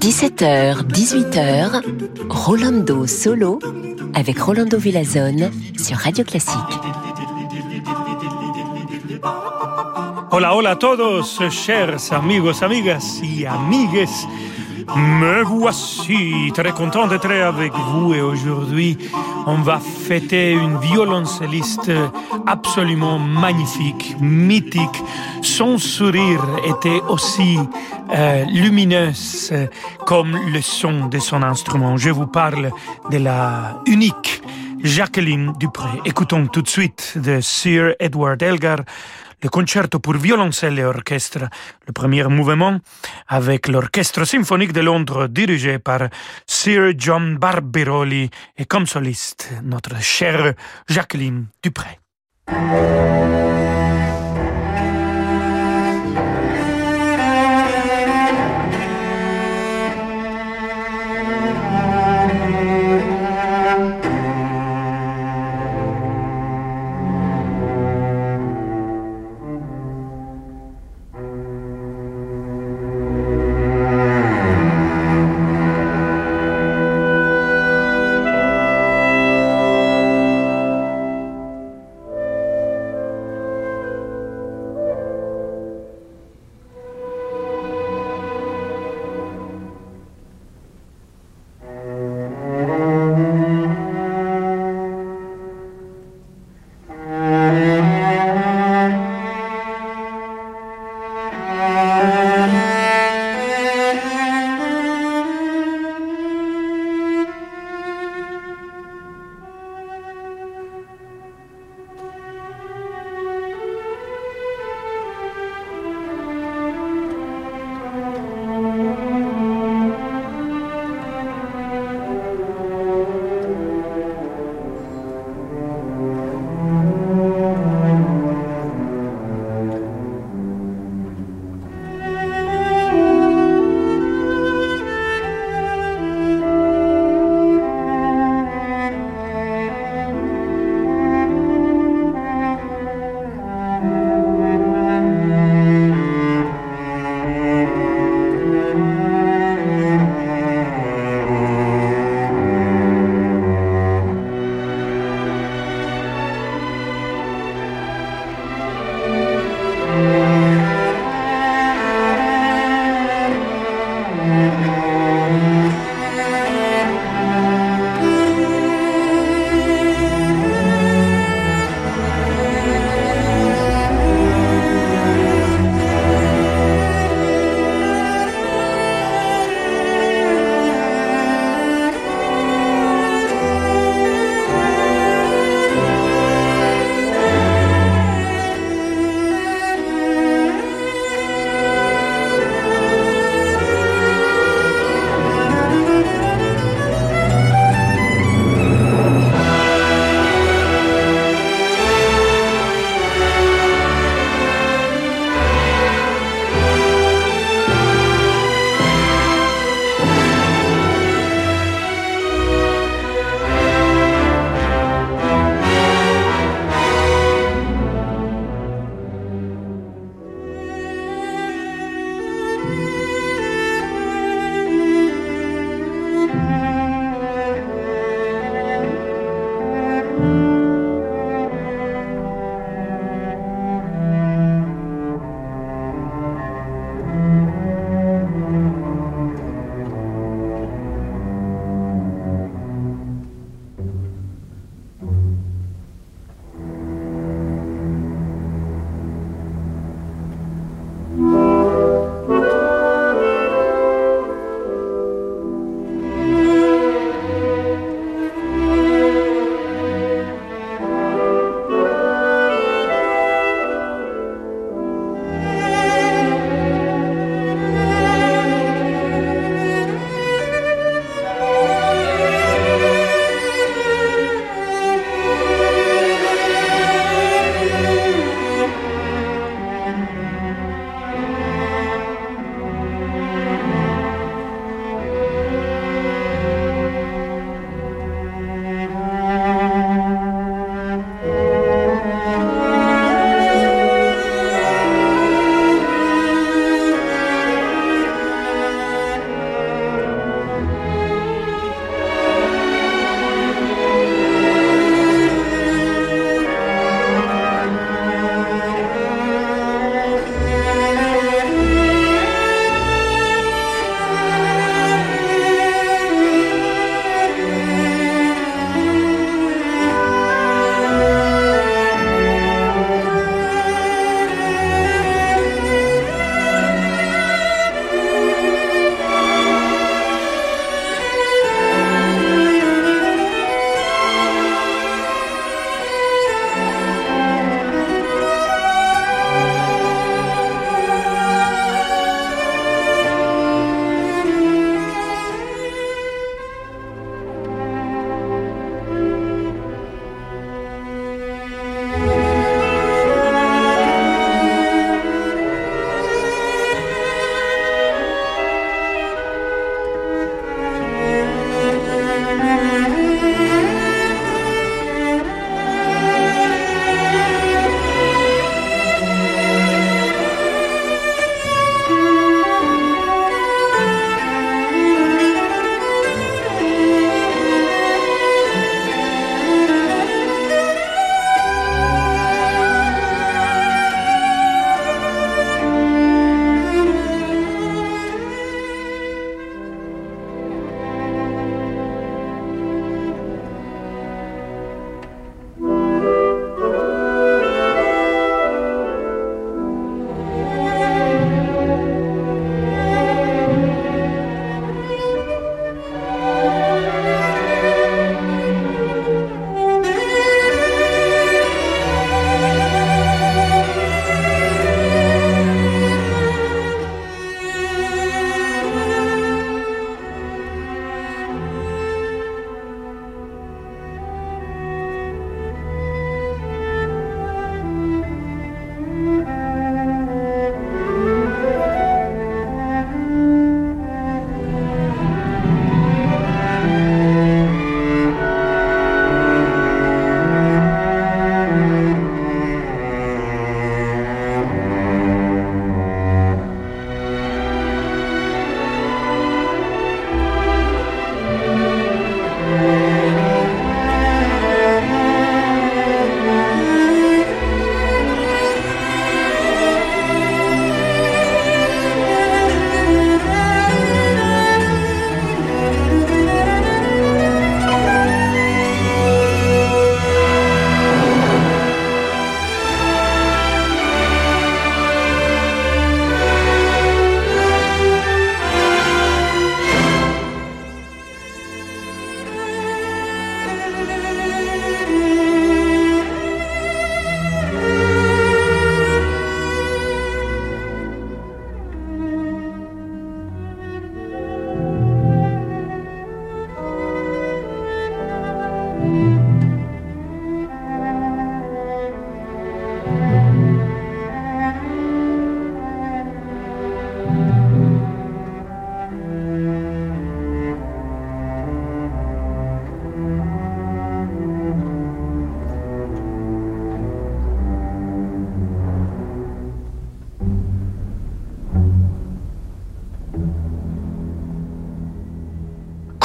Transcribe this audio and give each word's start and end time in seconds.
17h, 0.00 0.86
18h, 0.88 1.82
Rolando 2.30 3.06
Solo 3.06 3.58
avec 4.14 4.38
Rolando 4.38 4.78
Villazone 4.78 5.50
sur 5.76 5.98
Radio 5.98 6.24
Classique. 6.24 6.56
Hola, 10.30 10.54
hola 10.54 10.70
a 10.70 10.76
todos, 10.76 11.38
chers 11.50 12.10
amigos, 12.12 12.62
amigas 12.62 13.20
y 13.22 13.44
amigues. 13.44 14.26
Me 14.96 15.42
voici 15.42 16.50
très 16.54 16.72
content 16.72 17.08
d'être 17.08 17.30
avec 17.30 17.74
vous 17.74 18.14
et 18.14 18.22
aujourd'hui 18.22 18.96
on 19.46 19.62
va 19.62 19.78
fêter 19.78 20.52
une 20.52 20.78
violoncelliste 20.78 21.90
absolument 22.46 23.18
magnifique, 23.18 24.16
mythique. 24.20 25.02
Son 25.42 25.78
sourire 25.78 26.44
était 26.64 27.00
aussi 27.08 27.58
euh, 28.12 28.44
lumineux 28.46 29.12
comme 30.06 30.38
le 30.52 30.60
son 30.60 31.06
de 31.06 31.18
son 31.18 31.42
instrument. 31.42 31.96
Je 31.96 32.10
vous 32.10 32.26
parle 32.26 32.70
de 33.10 33.18
la 33.18 33.80
unique 33.86 34.42
Jacqueline 34.82 35.52
Dupré. 35.58 35.88
Écoutons 36.04 36.46
tout 36.46 36.62
de 36.62 36.68
suite 36.68 37.14
de 37.16 37.40
Sir 37.40 37.94
Edward 38.00 38.42
Elgar 38.42 38.78
le 39.42 39.48
concerto 39.48 40.00
pour 40.00 40.14
violoncelle 40.14 40.78
et 40.78 40.84
orchestre, 40.84 41.48
le 41.86 41.92
premier 41.92 42.24
mouvement, 42.24 42.78
avec 43.28 43.68
l'Orchestre 43.68 44.24
symphonique 44.24 44.72
de 44.72 44.80
Londres 44.80 45.28
dirigé 45.28 45.78
par 45.78 46.08
Sir 46.46 46.92
John 46.96 47.36
Barbirolli 47.38 48.30
et 48.56 48.64
comme 48.64 48.86
soliste 48.86 49.50
notre 49.62 50.00
chère 50.00 50.54
Jacqueline 50.88 51.46
Dupré. 51.62 51.98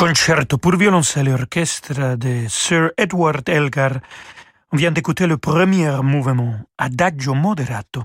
Concerto 0.07 0.59
pour 0.59 0.75
violoncelle 0.75 1.29
et 1.29 1.33
orchestre 1.33 2.15
de 2.15 2.45
Sir 2.47 2.91
Edward 2.95 3.49
Elgar. 3.49 3.93
On 4.71 4.77
vient 4.77 4.91
d'écouter 4.91 5.25
le 5.25 5.37
premier 5.37 5.89
mouvement, 6.03 6.53
Adagio 6.77 7.33
Moderato, 7.33 8.03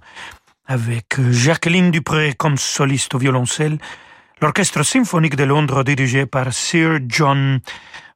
avec 0.66 1.20
Jacqueline 1.30 1.90
Dupré 1.90 2.32
comme 2.38 2.56
soliste 2.56 3.14
au 3.14 3.18
violoncelle, 3.18 3.76
l'orchestre 4.40 4.82
symphonique 4.82 5.36
de 5.36 5.44
Londres 5.44 5.84
dirigé 5.84 6.24
par 6.24 6.54
Sir 6.54 7.00
John 7.06 7.60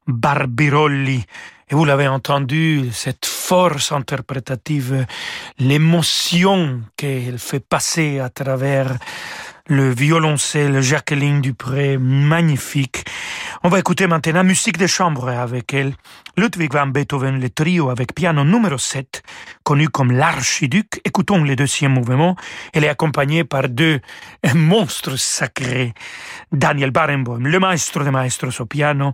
Barbirolli. 0.07 1.23
Et 1.69 1.75
vous 1.75 1.85
l'avez 1.85 2.07
entendu, 2.07 2.89
cette 2.91 3.27
force 3.27 3.91
interprétative, 3.91 5.05
l'émotion 5.59 6.81
qu'elle 6.97 7.37
fait 7.37 7.59
passer 7.59 8.17
à 8.19 8.29
travers 8.29 8.97
le 9.67 9.89
violoncelle 9.89 10.81
Jacqueline 10.81 11.41
Dupré, 11.41 11.97
magnifique. 11.97 13.05
On 13.63 13.69
va 13.69 13.79
écouter 13.79 14.05
maintenant 14.05 14.43
musique 14.43 14.77
de 14.77 14.85
chambre 14.85 15.29
avec 15.29 15.73
elle. 15.73 15.93
Ludwig 16.37 16.71
van 16.71 16.87
Beethoven, 16.87 17.39
le 17.39 17.49
trio 17.49 17.89
avec 17.89 18.13
piano 18.13 18.43
numéro 18.43 18.77
7, 18.77 19.23
connu 19.63 19.89
comme 19.89 20.11
l'archiduc. 20.11 21.01
Écoutons 21.03 21.43
le 21.43 21.55
deuxième 21.55 21.93
mouvement. 21.93 22.35
Elle 22.73 22.83
est 22.83 22.89
accompagnée 22.89 23.43
par 23.43 23.67
deux 23.67 24.01
monstres 24.53 25.17
sacrés. 25.17 25.93
Daniel 26.51 26.91
Barenboim, 26.91 27.39
le 27.39 27.59
maestro 27.59 28.03
de 28.03 28.11
maestros 28.11 28.59
au 28.61 28.65
piano, 28.65 29.13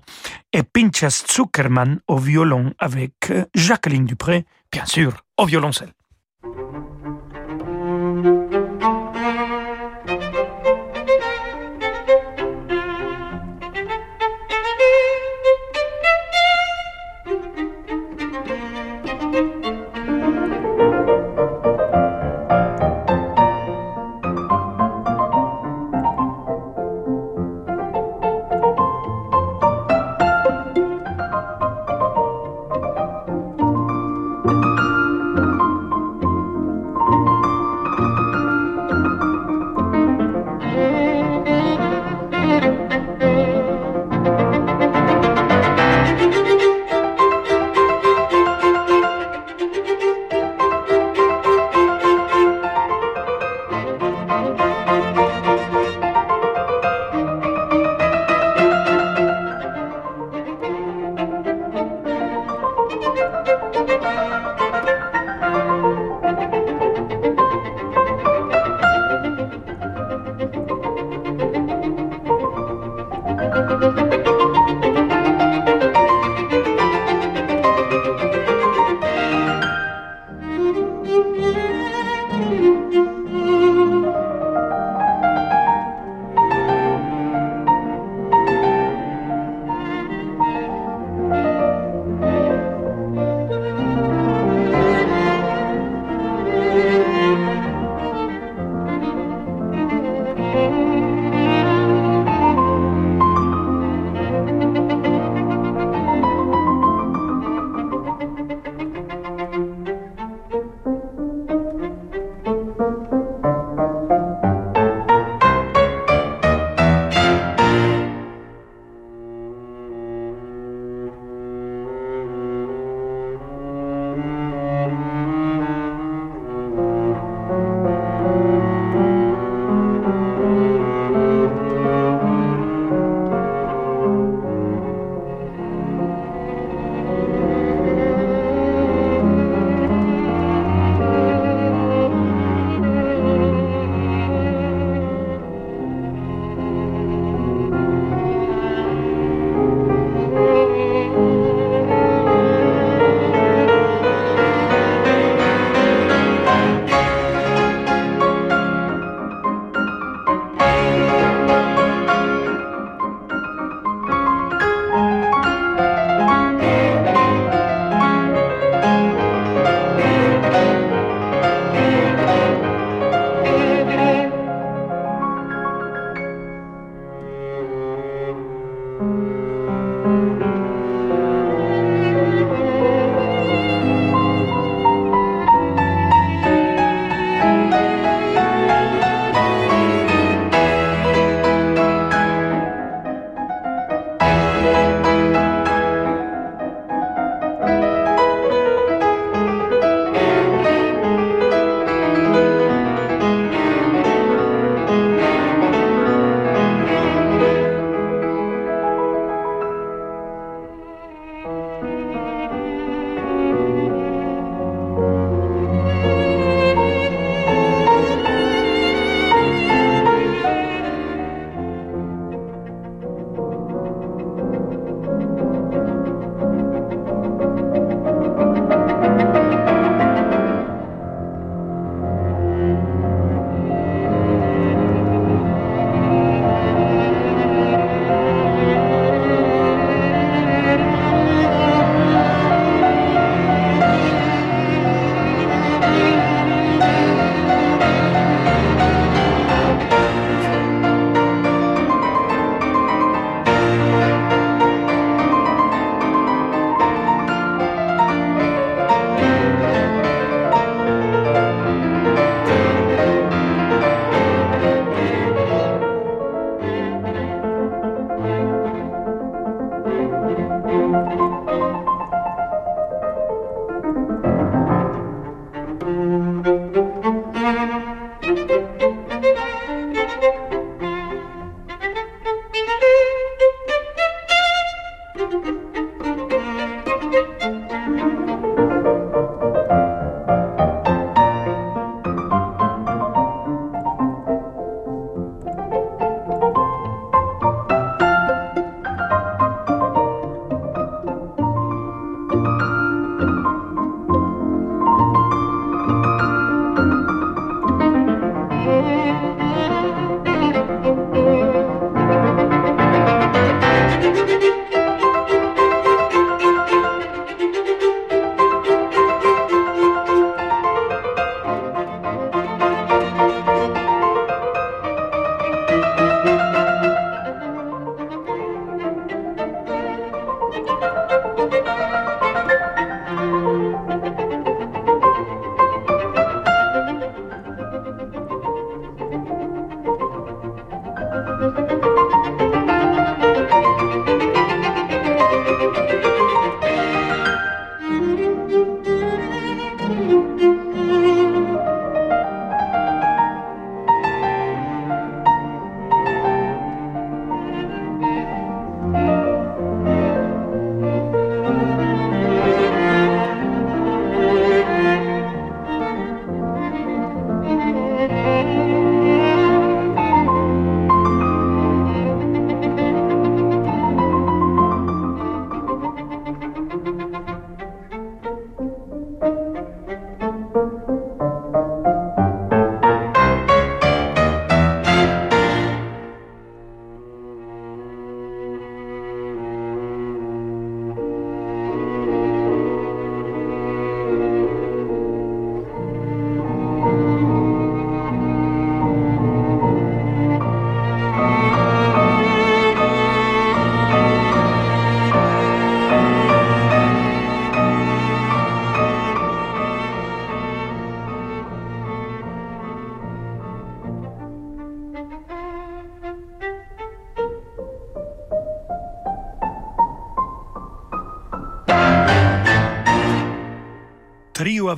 et 0.52 0.64
Pinchas 0.64 1.24
Zuckerman 1.32 2.00
au 2.08 2.18
violon 2.18 2.74
avec 2.78 3.32
Jacqueline 3.56 4.06
Dupré, 4.06 4.46
bien 4.72 4.86
sûr, 4.86 5.14
au 5.38 5.46
violoncelle. 5.46 5.94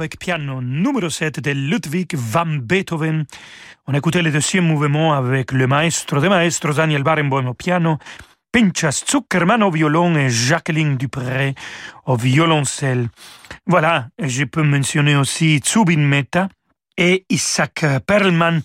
Avec 0.04 0.20
piano 0.20 0.62
numéro 0.62 1.10
7 1.10 1.40
de 1.40 1.52
Ludwig 1.52 2.14
van 2.14 2.46
Beethoven. 2.46 3.24
On 3.88 3.94
écoutait 3.94 4.22
le 4.22 4.32
deuxième 4.32 4.66
mouvement 4.66 5.14
avec 5.14 5.54
le 5.54 5.66
maestro 5.66 6.20
des 6.20 6.28
maestros 6.28 6.76
Daniel 6.76 7.04
Barenboim 7.04 7.48
au 7.48 7.54
piano, 7.54 7.98
Pinchas 8.52 9.06
Zuckerman 9.10 9.64
au 9.64 9.72
violon 9.72 10.18
et 10.18 10.30
Jacqueline 10.30 10.98
Dupré 10.98 11.56
au 12.06 12.18
violoncelle. 12.18 13.08
Voilà, 13.66 14.10
je 14.20 14.44
peux 14.44 14.64
mentionner 14.64 15.16
aussi 15.16 15.62
Zubin 15.66 16.00
Mehta 16.00 16.50
et 16.98 17.26
Isaac 17.30 17.86
Perlman. 18.06 18.60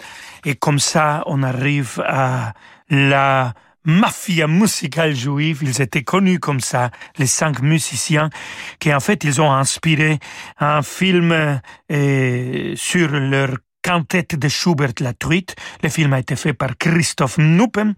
Et 0.44 0.56
comme 0.56 0.80
ça, 0.80 1.22
on 1.26 1.44
arrive 1.44 2.02
à 2.04 2.52
la 2.90 3.54
mafia 3.88 4.46
musicale 4.46 5.14
juive. 5.14 5.60
Ils 5.62 5.80
étaient 5.80 6.04
connus 6.04 6.38
comme 6.38 6.60
ça, 6.60 6.90
les 7.18 7.26
cinq 7.26 7.60
musiciens, 7.62 8.30
qui 8.78 8.94
en 8.94 9.00
fait, 9.00 9.24
ils 9.24 9.40
ont 9.40 9.50
inspiré 9.50 10.20
un 10.60 10.82
film 10.82 11.60
euh, 11.90 12.72
sur 12.76 13.08
leur 13.08 13.56
Quintette 13.88 14.36
de 14.38 14.48
Schubert 14.48 14.92
La 15.00 15.14
Truite. 15.14 15.56
Le 15.82 15.88
film 15.88 16.12
a 16.12 16.18
été 16.18 16.36
fait 16.36 16.52
par 16.52 16.76
Christophe 16.76 17.38
Nuppen 17.38 17.94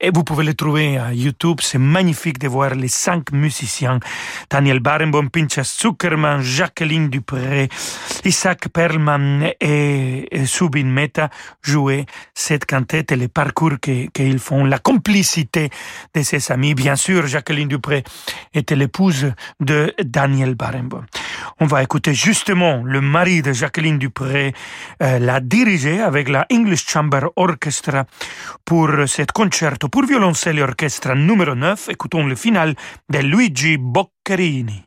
et 0.00 0.10
vous 0.12 0.24
pouvez 0.24 0.44
le 0.44 0.52
trouver 0.52 0.98
à 0.98 1.12
YouTube. 1.12 1.60
C'est 1.62 1.78
magnifique 1.78 2.40
de 2.40 2.48
voir 2.48 2.74
les 2.74 2.88
cinq 2.88 3.30
musiciens. 3.30 4.00
Daniel 4.50 4.80
Barenboim, 4.80 5.28
Pinchas 5.28 5.78
Zuckerman, 5.80 6.40
Jacqueline 6.42 7.08
Dupré, 7.08 7.68
Isaac 8.24 8.68
Perlman 8.70 9.52
et 9.60 10.28
Subin 10.44 10.86
Meta 10.86 11.30
jouer 11.62 12.06
cette 12.34 12.64
quintette 12.64 13.12
et 13.12 13.16
le 13.16 13.28
parcours 13.28 13.78
qu'ils 13.78 14.40
font, 14.40 14.64
la 14.64 14.80
complicité 14.80 15.70
de 16.14 16.22
ses 16.22 16.50
amis. 16.50 16.74
Bien 16.74 16.96
sûr, 16.96 17.28
Jacqueline 17.28 17.68
Dupré 17.68 18.02
était 18.54 18.74
l'épouse 18.74 19.32
de 19.60 19.94
Daniel 20.02 20.56
Barenboim. 20.56 21.06
On 21.60 21.66
va 21.66 21.82
écouter 21.82 22.12
justement 22.12 22.82
le 22.84 23.00
mari 23.00 23.42
de 23.42 23.52
Jacqueline 23.52 23.98
Dupré, 23.98 24.52
euh, 25.02 25.18
l'a 25.28 25.40
avec 26.00 26.30
la 26.30 26.46
English 26.50 26.86
Chamber 26.88 27.28
Orchestra 27.36 28.06
pour 28.64 28.88
cet 29.06 29.30
concerto 29.32 29.90
pour 29.90 30.06
violoncelle 30.06 30.58
et 30.58 30.62
orchestre 30.62 31.14
numéro 31.14 31.54
9. 31.54 31.90
Écoutons 31.90 32.26
le 32.26 32.34
final 32.34 32.74
de 33.10 33.18
Luigi 33.18 33.76
Boccherini. 33.76 34.86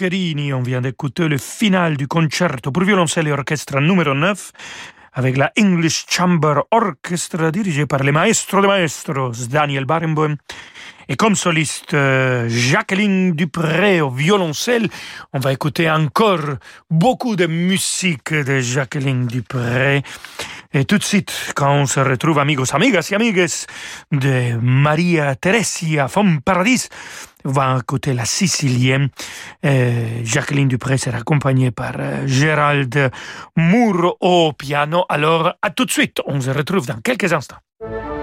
On 0.00 0.62
vient 0.62 0.80
d'écouter 0.80 1.28
le 1.28 1.38
final 1.38 1.96
du 1.96 2.08
concerto 2.08 2.72
pour 2.72 2.82
violoncelle 2.82 3.28
et 3.28 3.32
orchestre 3.32 3.78
numéro 3.78 4.12
9 4.12 4.50
avec 5.12 5.36
la 5.36 5.52
English 5.56 6.06
Chamber 6.08 6.62
Orchestra 6.72 7.52
dirigée 7.52 7.86
par 7.86 8.02
le 8.02 8.10
maestro 8.10 8.60
de 8.60 8.66
maestros 8.66 9.48
Daniel 9.48 9.84
Barenboim 9.84 10.34
et 11.08 11.14
comme 11.14 11.36
soliste 11.36 11.94
euh, 11.94 12.48
Jacqueline 12.48 13.32
Dupré 13.32 14.00
au 14.00 14.10
violoncelle. 14.10 14.88
On 15.32 15.38
va 15.38 15.52
écouter 15.52 15.88
encore 15.88 16.56
beaucoup 16.90 17.36
de 17.36 17.46
musique 17.46 18.32
de 18.32 18.58
Jacqueline 18.58 19.28
Dupré. 19.28 20.02
Et 20.72 20.84
tout 20.86 20.98
de 20.98 21.04
suite, 21.04 21.32
quand 21.54 21.72
on 21.72 21.86
se 21.86 22.00
retrouve, 22.00 22.40
amigos, 22.40 22.74
amigas 22.74 23.08
et 23.12 23.14
amigues, 23.14 23.46
de 24.10 24.58
Maria 24.60 25.36
Teresia 25.36 26.06
von 26.06 26.38
Paradis, 26.44 26.88
va 27.44 27.78
écouter 27.78 28.14
la 28.14 28.24
sicilienne. 28.24 29.08
Euh, 29.64 30.20
Jacqueline 30.24 30.68
Dupré 30.68 30.98
sera 30.98 31.18
accompagnée 31.18 31.70
par 31.70 31.94
euh, 31.98 32.26
Gérald 32.26 33.10
Moore 33.56 34.16
au 34.20 34.52
piano. 34.52 35.04
Alors, 35.08 35.54
à 35.62 35.70
tout 35.70 35.84
de 35.84 35.90
suite, 35.90 36.20
on 36.26 36.40
se 36.40 36.50
retrouve 36.50 36.86
dans 36.86 37.00
quelques 37.02 37.32
instants. 37.32 37.56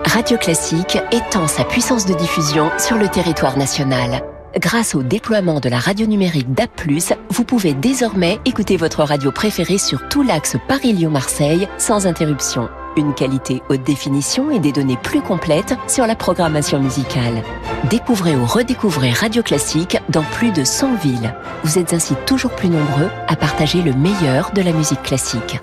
Radio 0.05 0.37
Classique 0.37 0.97
étend 1.11 1.47
sa 1.47 1.63
puissance 1.63 2.05
de 2.05 2.13
diffusion 2.13 2.71
sur 2.77 2.97
le 2.97 3.07
territoire 3.07 3.57
national. 3.57 4.23
Grâce 4.57 4.95
au 4.95 5.03
déploiement 5.03 5.59
de 5.61 5.69
la 5.69 5.79
radio 5.79 6.05
numérique 6.05 6.53
DAB+, 6.53 6.69
vous 7.29 7.45
pouvez 7.45 7.73
désormais 7.73 8.39
écouter 8.43 8.75
votre 8.75 9.03
radio 9.03 9.31
préférée 9.31 9.77
sur 9.77 10.09
tout 10.09 10.23
l'axe 10.23 10.57
Paris-Lyon-Marseille 10.67 11.67
sans 11.77 12.05
interruption. 12.05 12.69
Une 12.97 13.13
qualité 13.13 13.63
haute 13.69 13.83
définition 13.83 14.51
et 14.51 14.59
des 14.59 14.73
données 14.73 14.97
plus 14.97 15.21
complètes 15.21 15.75
sur 15.87 16.05
la 16.05 16.15
programmation 16.15 16.81
musicale. 16.81 17.41
Découvrez 17.89 18.35
ou 18.35 18.45
redécouvrez 18.45 19.11
Radio 19.11 19.41
Classique 19.43 19.97
dans 20.09 20.23
plus 20.23 20.51
de 20.51 20.65
100 20.65 20.95
villes. 20.95 21.33
Vous 21.63 21.79
êtes 21.79 21.93
ainsi 21.93 22.15
toujours 22.25 22.51
plus 22.51 22.69
nombreux 22.69 23.09
à 23.27 23.35
partager 23.37 23.81
le 23.81 23.93
meilleur 23.93 24.51
de 24.51 24.61
la 24.61 24.73
musique 24.73 25.03
classique. 25.03 25.61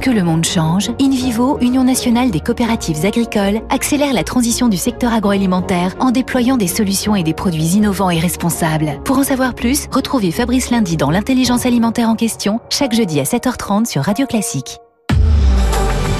Que 0.00 0.10
le 0.10 0.22
monde 0.22 0.46
change, 0.46 0.90
InVivo, 0.98 1.58
Union 1.60 1.84
nationale 1.84 2.30
des 2.30 2.40
coopératives 2.40 3.04
agricoles, 3.04 3.60
accélère 3.68 4.14
la 4.14 4.24
transition 4.24 4.68
du 4.68 4.78
secteur 4.78 5.12
agroalimentaire 5.12 5.94
en 6.00 6.10
déployant 6.10 6.56
des 6.56 6.68
solutions 6.68 7.14
et 7.14 7.22
des 7.22 7.34
produits 7.34 7.76
innovants 7.76 8.08
et 8.08 8.18
responsables. 8.18 8.98
Pour 9.04 9.18
en 9.18 9.24
savoir 9.24 9.54
plus, 9.54 9.88
retrouvez 9.92 10.30
Fabrice 10.30 10.70
Lundi 10.70 10.96
dans 10.96 11.10
l'intelligence 11.10 11.66
alimentaire 11.66 12.08
en 12.08 12.16
question, 12.16 12.60
chaque 12.70 12.94
jeudi 12.94 13.20
à 13.20 13.24
7h30 13.24 13.84
sur 13.84 14.02
Radio 14.02 14.26
Classique. 14.26 14.78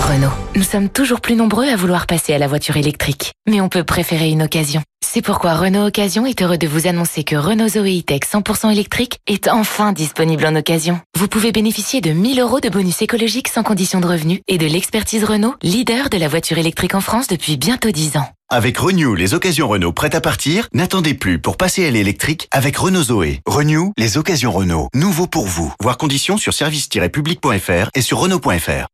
Renault. 0.03 0.29
Nous 0.57 0.63
sommes 0.63 0.91
toujours 0.91 1.23
plus 1.23 1.37
nombreux 1.37 1.67
à 1.67 1.77
vouloir 1.77 2.07
passer 2.07 2.35
à 2.35 2.39
la 2.39 2.49
voiture 2.49 2.77
électrique. 2.77 3.33
Mais 3.49 3.63
on 3.63 3.71
peut 3.71 3.85
préférer 3.85 4.29
une 4.29 4.43
occasion. 4.43 4.83
C'est 5.13 5.23
pourquoi 5.23 5.55
Renault 5.55 5.89
Occasion 5.89 6.25
est 6.25 6.41
heureux 6.41 6.57
de 6.57 6.69
vous 6.69 6.87
annoncer 6.87 7.25
que 7.25 7.35
Renault 7.35 7.67
Zoe 7.67 7.99
E-Tech 7.99 8.21
100% 8.33 8.71
électrique 8.71 9.19
est 9.27 9.49
enfin 9.49 9.93
disponible 9.93 10.47
en 10.47 10.55
occasion. 10.55 11.01
Vous 11.19 11.27
pouvez 11.27 11.51
bénéficier 11.51 12.01
de 12.01 12.13
1000 12.13 12.39
euros 12.39 12.61
de 12.61 12.69
bonus 12.69 13.03
écologique 13.03 13.49
sans 13.49 13.65
condition 13.65 13.99
de 13.99 14.07
revenu 14.07 14.41
et 14.47 14.57
de 14.57 14.69
l'expertise 14.69 15.25
Renault, 15.25 15.57
leader 15.63 16.11
de 16.11 16.17
la 16.17 16.29
voiture 16.29 16.59
électrique 16.59 16.95
en 16.95 17.01
France 17.01 17.27
depuis 17.27 17.57
bientôt 17.57 17.91
10 17.91 18.19
ans. 18.19 18.29
Avec 18.51 18.79
Renew, 18.79 19.17
les 19.17 19.35
occasions 19.35 19.67
Renault 19.67 19.93
prêtes 19.93 20.15
à 20.15 20.21
partir, 20.21 20.69
n'attendez 20.75 21.15
plus 21.15 21.41
pour 21.41 21.57
passer 21.57 21.85
à 21.85 21.91
l'électrique 21.91 22.47
avec 22.53 22.77
Renault 22.77 23.03
Zoé. 23.03 23.41
Renew, 23.47 23.93
les 23.99 24.17
occasions 24.17 24.53
Renault. 24.53 24.91
Nouveau 24.95 25.27
pour 25.27 25.47
vous. 25.47 25.75
Voir 25.81 25.99
conditions 25.99 26.37
sur 26.37 26.55
service-public.fr 26.55 27.91
et 27.97 28.01
sur 28.01 28.19
Renault.fr. 28.19 28.87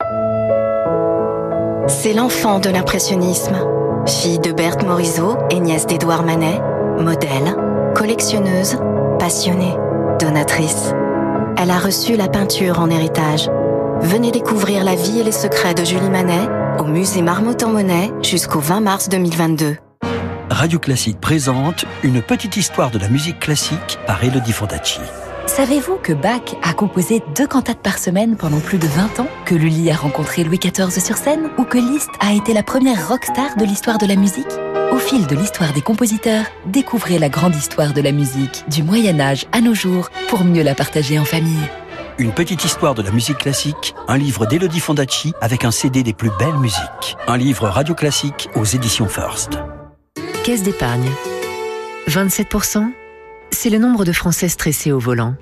C'est 1.89 2.15
l'enfant 2.15 2.59
de 2.59 2.71
l'impressionnisme. 2.71 3.59
Fille 4.07 4.39
de 4.39 4.53
Berthe 4.53 4.85
Morisot 4.85 5.37
et 5.51 5.59
nièce 5.59 5.87
d'Édouard 5.87 6.23
Manet, 6.23 6.61
modèle, 6.99 7.57
collectionneuse, 7.95 8.79
passionnée, 9.19 9.75
donatrice. 10.21 10.93
Elle 11.59 11.71
a 11.73 11.79
reçu 11.79 12.17
la 12.17 12.29
peinture 12.29 12.79
en 12.79 12.89
héritage. 12.89 13.51
Venez 14.03 14.31
découvrir 14.31 14.85
la 14.85 14.95
vie 14.95 15.19
et 15.19 15.25
les 15.25 15.33
secrets 15.33 15.75
de 15.75 15.85
Julie 15.85 16.11
Manet 16.11 16.49
au 16.79 16.85
musée 16.85 17.23
Marmottan 17.23 17.69
en 17.69 17.73
Monet 17.73 18.13
jusqu'au 18.23 18.61
20 18.61 18.81
mars 18.81 19.09
2022. 19.09 19.77
Radio 20.51 20.79
Classique 20.79 21.21
présente 21.21 21.85
Une 22.05 22.23
petite 22.23 22.57
histoire 22.57 22.93
de 22.93 22.99
la 22.99 23.09
musique 23.09 23.41
classique 23.41 23.99
par 24.07 24.23
Elodie 24.23 24.53
Fondacci. 24.53 25.01
Savez-vous 25.47 25.97
que 25.97 26.13
Bach 26.13 26.57
a 26.63 26.73
composé 26.75 27.23
deux 27.35 27.47
cantates 27.47 27.81
par 27.81 27.99
semaine 27.99 28.37
pendant 28.37 28.61
plus 28.61 28.79
de 28.79 28.87
20 28.87 29.21
ans 29.21 29.29
Que 29.45 29.55
Lully 29.55 29.91
a 29.91 29.97
rencontré 29.97 30.45
Louis 30.45 30.59
XIV 30.59 30.91
sur 30.91 31.17
scène 31.17 31.51
Ou 31.57 31.65
que 31.65 31.79
Liszt 31.79 32.11
a 32.21 32.33
été 32.33 32.53
la 32.53 32.63
première 32.63 33.09
rockstar 33.09 33.57
de 33.57 33.65
l'histoire 33.65 33.99
de 33.99 34.07
la 34.07 34.17
musique? 34.17 34.47
Au 34.93 34.99
fil 34.99 35.27
de 35.27 35.37
l'histoire 35.37 35.73
des 35.73 35.83
compositeurs, 35.83 36.45
découvrez 36.67 37.19
la 37.19 37.29
grande 37.29 37.55
histoire 37.55 37.93
de 37.93 38.01
la 38.01 38.13
musique, 38.13 38.65
du 38.69 38.83
Moyen 38.83 39.21
Âge 39.21 39.47
à 39.53 39.61
nos 39.61 39.75
jours, 39.75 40.11
pour 40.29 40.45
mieux 40.45 40.63
la 40.63 40.75
partager 40.75 41.19
en 41.19 41.25
famille. 41.25 41.69
Une 42.19 42.33
petite 42.33 42.65
histoire 42.65 42.95
de 42.95 43.03
la 43.03 43.11
musique 43.11 43.39
classique, 43.39 43.95
un 44.09 44.17
livre 44.17 44.47
d'Elodie 44.47 44.81
Fondacci 44.81 45.33
avec 45.41 45.65
un 45.65 45.71
CD 45.71 46.03
des 46.03 46.15
plus 46.15 46.31
belles 46.39 46.59
musiques. 46.59 47.17
Un 47.29 47.37
livre 47.37 47.69
radio 47.69 47.95
classique 47.95 48.49
aux 48.57 48.65
éditions 48.65 49.09
First. 49.09 49.59
Caisse 50.45 50.63
d'épargne. 50.63 51.11
27%, 52.09 52.91
c'est 53.51 53.71
le 53.71 53.79
nombre 53.79 54.05
de 54.05 54.13
Français 54.13 54.49
stressés 54.49 54.93
au 54.93 54.99
volant. 54.99 55.35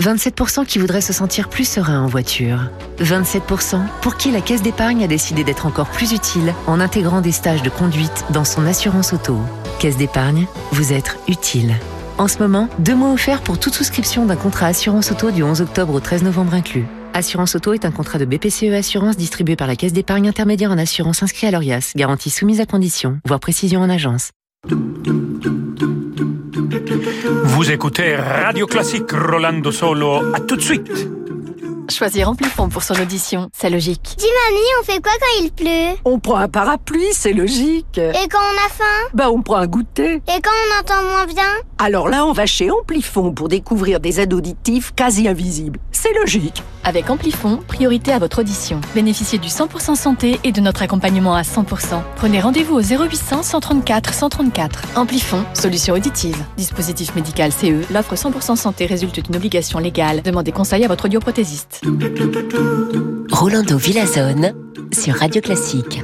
27% 0.00 0.66
qui 0.66 0.78
voudraient 0.78 1.00
se 1.00 1.12
sentir 1.12 1.48
plus 1.48 1.68
sereins 1.68 2.02
en 2.02 2.06
voiture. 2.06 2.70
27% 2.98 3.80
pour 4.00 4.16
qui 4.16 4.30
la 4.30 4.40
caisse 4.40 4.62
d'épargne 4.62 5.04
a 5.04 5.06
décidé 5.06 5.44
d'être 5.44 5.66
encore 5.66 5.88
plus 5.88 6.12
utile 6.12 6.54
en 6.66 6.80
intégrant 6.80 7.20
des 7.20 7.32
stages 7.32 7.62
de 7.62 7.70
conduite 7.70 8.24
dans 8.30 8.44
son 8.44 8.66
assurance 8.66 9.12
auto. 9.12 9.38
Caisse 9.78 9.96
d'épargne, 9.96 10.46
vous 10.72 10.92
êtes 10.92 11.18
utile. 11.28 11.74
En 12.18 12.28
ce 12.28 12.38
moment, 12.38 12.68
deux 12.78 12.94
mois 12.94 13.12
offerts 13.12 13.42
pour 13.42 13.58
toute 13.58 13.74
souscription 13.74 14.26
d'un 14.26 14.36
contrat 14.36 14.66
assurance 14.66 15.10
auto 15.12 15.30
du 15.30 15.42
11 15.42 15.60
octobre 15.60 15.94
au 15.94 16.00
13 16.00 16.22
novembre 16.22 16.54
inclus. 16.54 16.86
Assurance 17.14 17.54
auto 17.56 17.74
est 17.74 17.84
un 17.84 17.90
contrat 17.90 18.18
de 18.18 18.24
BPCE 18.24 18.72
Assurance 18.72 19.16
distribué 19.16 19.54
par 19.56 19.66
la 19.66 19.76
Caisse 19.76 19.92
d'épargne 19.92 20.28
intermédiaire 20.28 20.70
en 20.70 20.78
assurance 20.78 21.22
inscrit 21.22 21.46
à 21.46 21.50
l'ORIAS, 21.50 21.92
garantie 21.94 22.30
soumise 22.30 22.60
à 22.60 22.66
condition, 22.66 23.18
voire 23.26 23.40
précision 23.40 23.80
en 23.80 23.90
agence. 23.90 24.30
Vous 27.54 27.70
écoutez 27.70 28.16
Radio 28.16 28.66
Classique 28.66 29.12
Rolando 29.12 29.70
Solo. 29.70 30.34
À 30.34 30.40
tout 30.40 30.56
de 30.56 30.62
suite. 30.62 30.90
Choisir 31.90 32.30
Amplifon 32.30 32.70
pour 32.70 32.82
son 32.82 32.94
audition, 32.94 33.50
c'est 33.52 33.68
logique. 33.68 34.14
Dis 34.16 34.24
mamie, 34.24 34.64
on 34.80 34.84
fait 34.84 35.02
quoi 35.02 35.12
quand 35.20 35.42
il 35.44 35.52
pleut? 35.52 35.98
On 36.06 36.18
prend 36.18 36.36
un 36.36 36.48
parapluie, 36.48 37.12
c'est 37.12 37.34
logique. 37.34 37.98
Et 37.98 38.26
quand 38.30 38.38
on 38.38 38.66
a 38.66 38.70
faim? 38.70 39.08
Bah 39.12 39.30
on 39.30 39.42
prend 39.42 39.56
un 39.56 39.66
goûter. 39.66 40.14
Et 40.14 40.40
quand 40.42 40.50
on 40.50 40.80
entend 40.80 41.02
moins 41.02 41.26
bien? 41.26 41.44
Alors 41.76 42.08
là, 42.08 42.24
on 42.24 42.32
va 42.32 42.46
chez 42.46 42.70
Amplifon 42.70 43.32
pour 43.32 43.48
découvrir 43.50 44.00
des 44.00 44.18
aides 44.18 44.32
auditives 44.32 44.94
quasi 44.94 45.28
invisibles. 45.28 45.78
C'est 45.90 46.14
logique. 46.14 46.62
Avec 46.84 47.10
Amplifon, 47.10 47.58
priorité 47.66 48.12
à 48.12 48.18
votre 48.18 48.40
audition. 48.40 48.80
Bénéficiez 48.94 49.38
du 49.38 49.48
100% 49.48 49.94
santé 49.94 50.40
et 50.44 50.52
de 50.52 50.60
notre 50.60 50.82
accompagnement 50.82 51.34
à 51.34 51.42
100%. 51.42 52.00
Prenez 52.16 52.40
rendez-vous 52.40 52.74
au 52.74 52.80
0800 52.80 53.42
134 53.42 54.12
134. 54.12 54.82
Amplifon, 54.96 55.44
solution 55.54 55.94
auditive. 55.94 56.36
Dispositif 56.56 57.14
médical 57.14 57.52
CE, 57.52 57.92
l'offre 57.92 58.14
100% 58.14 58.56
santé 58.56 58.86
résulte 58.86 59.20
d'une 59.20 59.36
obligation 59.36 59.78
légale. 59.78 60.22
Demandez 60.22 60.52
conseil 60.52 60.84
à 60.84 60.88
votre 60.88 61.04
audioprothésiste. 61.06 61.82
Rolando 63.30 63.76
Villazone 63.76 64.52
sur 64.92 65.14
Radio 65.14 65.40
Classique. 65.40 66.02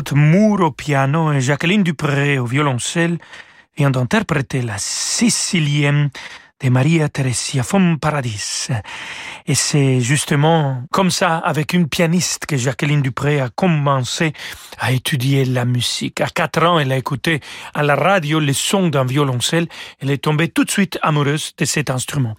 Gerald 0.00 0.12
Moore 0.12 0.60
au 0.62 0.70
piano 0.70 1.32
et 1.32 1.40
Jacqueline 1.40 1.82
Dupré 1.82 2.38
au 2.38 2.46
violoncelle 2.46 3.18
vient 3.76 3.90
d'interpréter 3.90 4.62
la 4.62 4.76
sicilienne 4.78 6.10
de 6.62 6.70
Maria 6.70 7.08
Teresia 7.08 7.62
von 7.62 7.98
Paradis. 7.98 8.68
Et 9.46 9.54
c'est 9.54 10.00
justement 10.00 10.82
comme 10.92 11.10
ça, 11.10 11.36
avec 11.38 11.72
une 11.72 11.88
pianiste, 11.88 12.46
que 12.46 12.56
Jacqueline 12.56 13.02
Dupré 13.02 13.40
a 13.40 13.48
commencé 13.48 14.32
à 14.78 14.92
étudier 14.92 15.44
la 15.44 15.64
musique. 15.64 16.20
À 16.20 16.28
quatre 16.28 16.62
ans, 16.64 16.78
elle 16.78 16.92
a 16.92 16.96
écouté 16.96 17.40
à 17.74 17.82
la 17.82 17.96
radio 17.96 18.40
les 18.40 18.52
sons 18.52 18.88
d'un 18.88 19.04
violoncelle. 19.04 19.66
Elle 20.00 20.10
est 20.10 20.18
tombée 20.18 20.48
tout 20.48 20.64
de 20.64 20.70
suite 20.70 20.98
amoureuse 21.02 21.52
de 21.56 21.64
cet 21.64 21.90
instrument. 21.90 22.36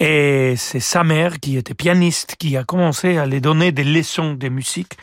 Et 0.00 0.54
c'est 0.56 0.80
sa 0.80 1.04
mère, 1.04 1.40
qui 1.40 1.56
était 1.56 1.74
pianiste, 1.74 2.36
qui 2.38 2.56
a 2.56 2.64
commencé 2.64 3.18
à 3.18 3.26
lui 3.26 3.40
donner 3.40 3.72
des 3.72 3.84
leçons 3.84 4.34
de 4.34 4.48
musique. 4.48 4.94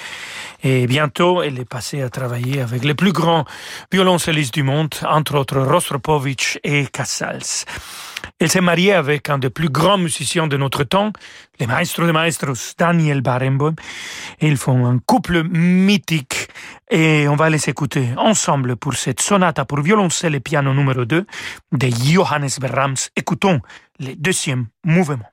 Et 0.64 0.88
bientôt, 0.88 1.42
elle 1.42 1.60
est 1.60 1.70
passée 1.70 2.02
à 2.02 2.10
travailler 2.10 2.62
avec 2.62 2.84
les 2.84 2.94
plus 2.94 3.14
grands 3.14 3.46
violoncellistes 3.92 4.54
du 4.54 4.64
monde, 4.64 4.94
entre 5.08 5.38
autres 5.38 5.60
Rostropovich 5.60 6.60
et 6.64 6.86
Casals. 6.88 7.66
Elle 8.40 8.50
s'est 8.50 8.62
mariée 8.62 8.94
avec 8.94 9.30
un 9.30 9.38
des 9.38 9.50
plus 9.50 9.70
grands 9.70 9.98
musiciens 9.98 10.48
de 10.48 10.58
notre 10.58 10.84
temps, 10.84 11.12
le 11.60 11.68
maestro 11.68 12.06
de 12.06 12.12
maestros, 12.12 12.76
Daniel 12.78 13.22
Barenboim. 13.22 13.76
Ils 14.42 14.58
font 14.58 14.86
un 14.86 15.00
couple 15.00 15.44
mythique. 15.44 16.48
Et 16.90 17.28
on 17.28 17.36
va 17.36 17.50
les 17.50 17.70
écouter 17.70 18.10
ensemble 18.18 18.76
pour 18.76 18.96
cette 18.96 19.22
sonate 19.22 19.64
pour 19.68 19.82
violoncelle 19.82 20.36
et 20.36 20.40
piano 20.40 20.74
numéro 20.74 21.06
2 21.06 21.26
de 21.74 21.90
Johannes 22.04 22.50
Brahms. 22.60 23.10
Écoutons 23.16 23.62
le 24.00 24.16
deuxième 24.16 24.68
mouvement. 24.84 25.26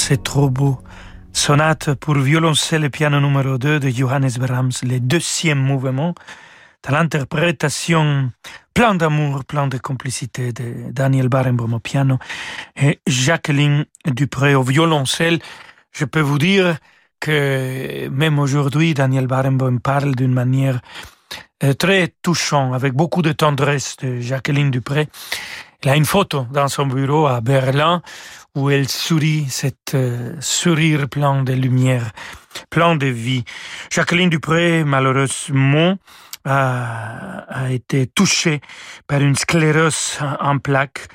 C'est 0.00 0.22
trop 0.22 0.48
beau. 0.48 0.78
Sonate 1.32 1.94
pour 1.94 2.14
violoncelle 2.14 2.84
et 2.84 2.90
piano 2.90 3.20
numéro 3.20 3.58
2 3.58 3.78
de 3.78 3.90
Johannes 3.90 4.30
Brahms, 4.38 4.72
le 4.82 4.98
deuxième 4.98 5.58
mouvement, 5.58 6.14
de 6.86 6.92
l'interprétation 6.92 8.32
plein 8.72 8.94
d'amour, 8.94 9.44
plein 9.44 9.68
de 9.68 9.76
complicité 9.76 10.52
de 10.52 10.90
Daniel 10.90 11.28
Barenboim 11.28 11.74
au 11.74 11.80
piano 11.80 12.18
et 12.76 12.98
Jacqueline 13.06 13.84
Dupré 14.06 14.54
au 14.54 14.62
violoncelle. 14.62 15.38
Je 15.92 16.06
peux 16.06 16.20
vous 16.20 16.38
dire 16.38 16.78
que 17.20 18.08
même 18.08 18.38
aujourd'hui, 18.38 18.94
Daniel 18.94 19.26
Barenboim 19.26 19.78
parle 19.78 20.16
d'une 20.16 20.32
manière 20.32 20.80
euh, 21.62 21.74
très 21.74 22.08
touchante, 22.22 22.74
avec 22.74 22.94
beaucoup 22.94 23.20
de 23.20 23.32
tendresse 23.32 23.96
de 23.98 24.18
Jacqueline 24.18 24.70
Dupré. 24.70 25.08
Il 25.82 25.90
a 25.90 25.96
une 25.96 26.06
photo 26.06 26.46
dans 26.52 26.68
son 26.68 26.86
bureau 26.86 27.26
à 27.26 27.40
Berlin 27.40 28.02
où 28.54 28.70
elle 28.70 28.88
sourit, 28.88 29.46
cet 29.48 29.94
euh, 29.94 30.34
sourire 30.40 31.08
plein 31.08 31.42
de 31.42 31.52
lumière, 31.52 32.10
plein 32.68 32.96
de 32.96 33.06
vie. 33.06 33.44
Jacqueline 33.90 34.30
Dupré, 34.30 34.84
malheureusement, 34.84 35.96
a, 36.44 37.44
a, 37.48 37.70
été 37.70 38.06
touchée 38.06 38.60
par 39.06 39.20
une 39.20 39.36
sclérose 39.36 40.18
en 40.40 40.58
plaques 40.58 41.08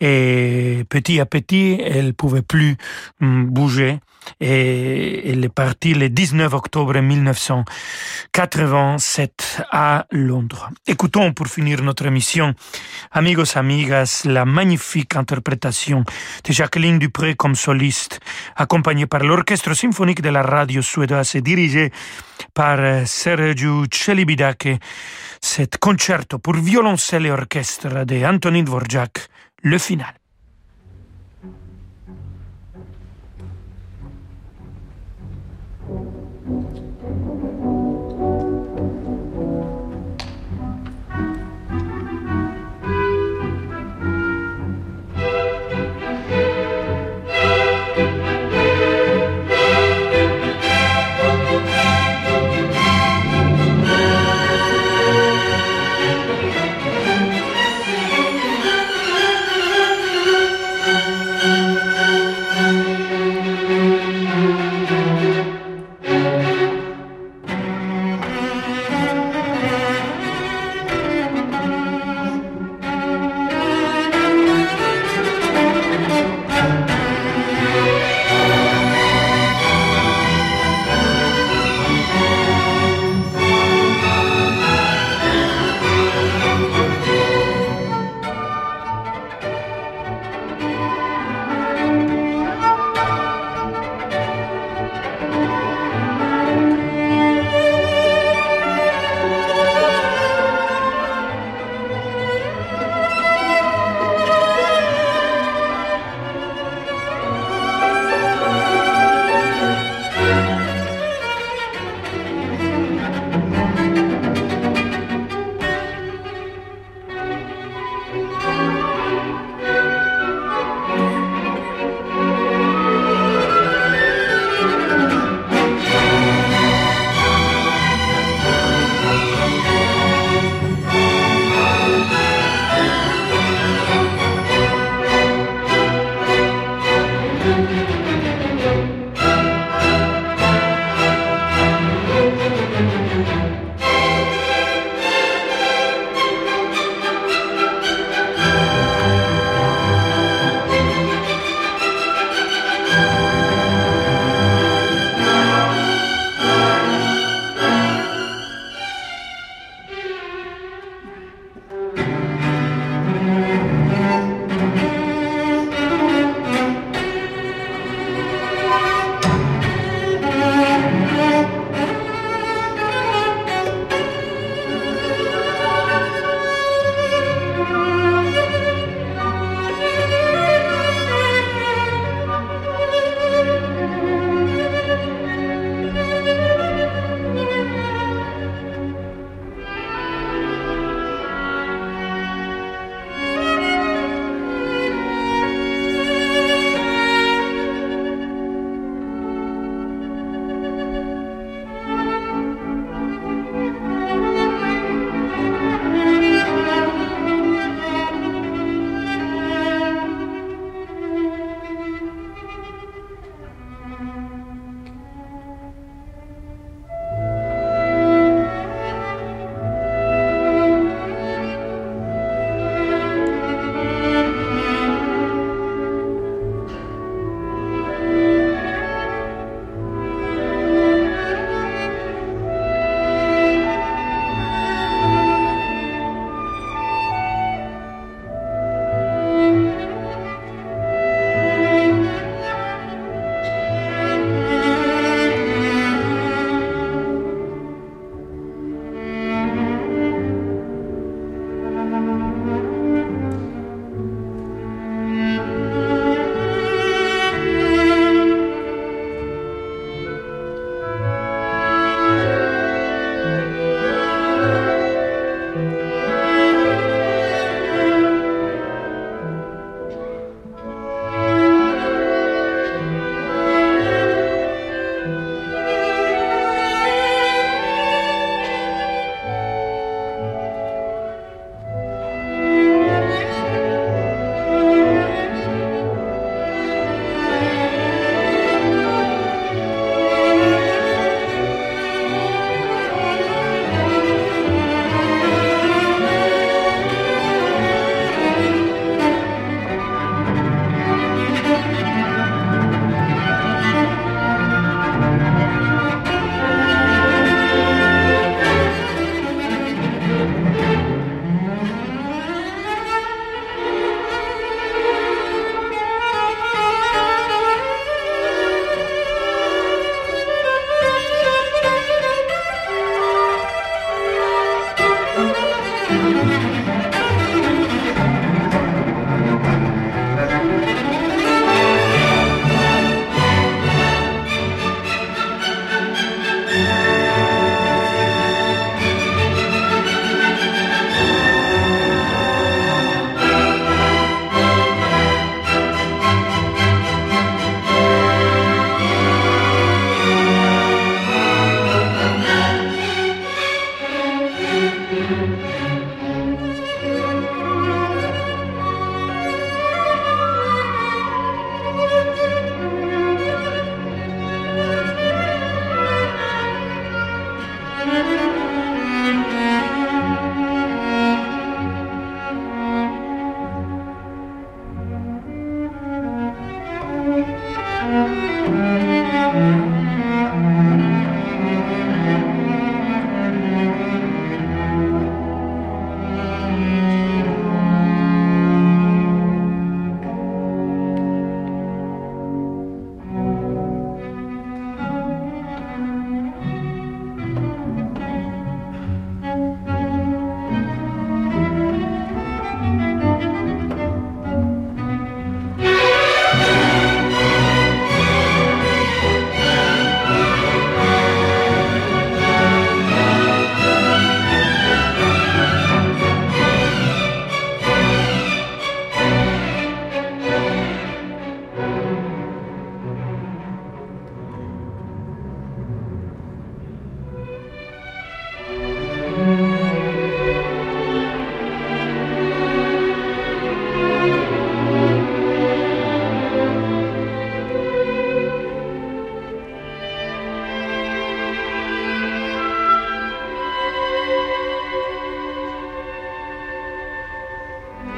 et 0.00 0.84
petit 0.88 1.20
à 1.20 1.26
petit, 1.26 1.78
elle 1.84 2.14
pouvait 2.14 2.42
plus 2.42 2.76
mm, 3.20 3.44
bouger 3.44 4.00
et 4.40 5.30
elle 5.30 5.44
est 5.44 5.48
partie 5.48 5.94
le 5.94 6.08
19 6.08 6.52
octobre 6.54 6.98
1987 6.98 9.62
à 9.70 10.06
Londres. 10.10 10.70
Écoutons 10.86 11.32
pour 11.32 11.46
finir 11.46 11.82
notre 11.82 12.06
émission, 12.06 12.54
amigos, 13.10 13.56
amigas, 13.56 14.22
la 14.24 14.44
magnifique 14.44 15.16
interprétation 15.16 16.04
de 16.44 16.52
Jacqueline 16.52 16.98
Dupré 16.98 17.34
comme 17.34 17.54
soliste, 17.54 18.20
accompagnée 18.56 19.06
par 19.06 19.20
l'orchestre 19.20 19.74
symphonique 19.74 20.22
de 20.22 20.30
la 20.30 20.42
radio 20.42 20.82
suédoise 20.82 21.36
et 21.36 21.42
dirigé 21.42 21.92
par 22.54 23.06
Sergio 23.06 23.84
Celibidache, 23.92 24.78
cet 25.40 25.78
concerto 25.78 26.38
pour 26.38 26.54
violoncelle 26.54 27.26
et 27.26 27.30
orchestre 27.30 28.04
de 28.04 28.24
Antonin 28.24 28.62
Dvorak, 28.62 29.28
le 29.62 29.78
final. 29.78 30.19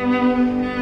Música 0.05 0.82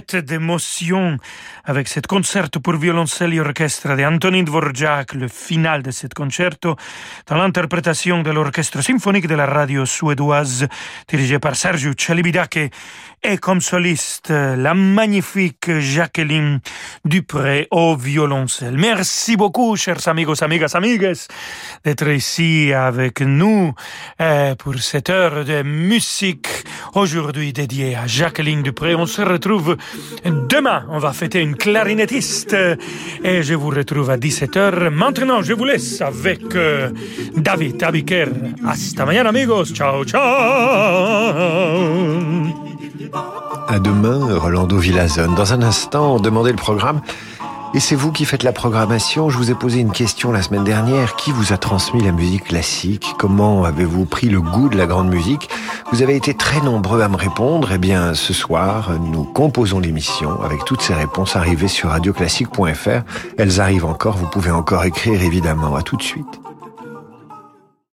tempête 0.00 0.16
d'émotions 0.16 1.18
avec 1.64 1.88
cette 1.88 2.06
concerto 2.06 2.60
pour 2.60 2.76
violoncelle 2.76 3.34
et 3.34 3.40
orchestre 3.40 3.96
de 3.96 4.04
Antonin 4.04 4.42
Dvorak, 4.42 5.14
le 5.14 5.28
final 5.28 5.82
de 5.82 5.90
ce 5.90 6.06
concerto, 6.08 6.76
dans 7.26 7.36
l'interprétation 7.36 8.22
de 8.22 8.30
l'orchestre 8.30 8.80
symphonique 8.82 9.28
de 9.28 9.34
la 9.34 9.46
radio 9.46 9.86
suédoise 9.86 10.66
dirigé 11.08 11.38
par 11.38 11.54
Sergio 11.54 11.92
Celibidache 11.96 12.70
et 13.22 13.38
comme 13.38 13.60
soliste 13.60 14.30
la 14.30 14.74
magnifique 14.74 15.78
Jacqueline 15.78 16.60
Dupré 17.04 17.68
au 17.70 17.96
violoncelle. 17.96 18.76
Merci 18.76 19.36
beaucoup, 19.36 19.76
chers 19.76 20.08
amigos, 20.08 20.42
amigas, 20.42 20.72
amigues, 20.74 21.12
d'être 21.84 22.08
ici 22.08 22.72
avec 22.72 23.20
nous 23.20 23.74
euh, 24.20 24.54
pour 24.56 24.78
cette 24.78 25.10
heure 25.10 25.44
de 25.44 25.62
musique 25.62 26.48
aujourd'hui 26.94 27.52
dédiée 27.52 27.94
à 27.94 28.06
Jacqueline 28.06 28.62
Dupré. 28.62 28.94
On 28.94 29.06
se 29.06 29.22
retrouve 29.22 29.76
demain. 30.24 30.84
On 30.88 30.98
va 30.98 31.12
fêter 31.12 31.40
une 31.40 31.51
clarinettiste 31.56 32.56
et 33.24 33.42
je 33.42 33.54
vous 33.54 33.70
retrouve 33.70 34.10
à 34.10 34.16
17h. 34.16 34.90
Maintenant, 34.90 35.42
je 35.42 35.52
vous 35.52 35.64
laisse 35.64 36.00
avec 36.00 36.54
euh, 36.54 36.90
David 37.36 37.82
Abiker. 37.82 38.26
Hasta 38.66 39.04
mañana, 39.04 39.30
amigos. 39.30 39.72
Ciao, 39.72 40.04
ciao. 40.04 40.22
À 43.68 43.78
demain, 43.78 44.38
Rolando 44.38 44.76
Villazone. 44.78 45.34
Dans 45.34 45.52
un 45.52 45.62
instant, 45.62 46.18
demandez 46.18 46.50
le 46.50 46.56
programme. 46.56 47.00
Et 47.74 47.80
c'est 47.80 47.96
vous 47.96 48.12
qui 48.12 48.26
faites 48.26 48.42
la 48.42 48.52
programmation. 48.52 49.30
Je 49.30 49.38
vous 49.38 49.50
ai 49.50 49.54
posé 49.54 49.80
une 49.80 49.92
question 49.92 50.30
la 50.30 50.42
semaine 50.42 50.62
dernière. 50.62 51.16
Qui 51.16 51.32
vous 51.32 51.54
a 51.54 51.56
transmis 51.56 52.02
la 52.02 52.12
musique 52.12 52.44
classique? 52.44 53.14
Comment 53.18 53.64
avez-vous 53.64 54.04
pris 54.04 54.28
le 54.28 54.42
goût 54.42 54.68
de 54.68 54.76
la 54.76 54.86
grande 54.86 55.08
musique? 55.08 55.48
Vous 55.90 56.02
avez 56.02 56.14
été 56.14 56.34
très 56.34 56.60
nombreux 56.60 57.00
à 57.00 57.08
me 57.08 57.16
répondre. 57.16 57.70
Eh 57.72 57.78
bien, 57.78 58.12
ce 58.12 58.34
soir, 58.34 58.90
nous 59.00 59.24
composons 59.24 59.80
l'émission 59.80 60.42
avec 60.42 60.66
toutes 60.66 60.82
ces 60.82 60.92
réponses 60.92 61.34
arrivées 61.34 61.68
sur 61.68 61.88
radioclassique.fr. 61.88 63.04
Elles 63.38 63.60
arrivent 63.62 63.86
encore. 63.86 64.18
Vous 64.18 64.28
pouvez 64.28 64.50
encore 64.50 64.84
écrire, 64.84 65.22
évidemment. 65.22 65.74
À 65.74 65.82
tout 65.82 65.96
de 65.96 66.02
suite. 66.02 66.42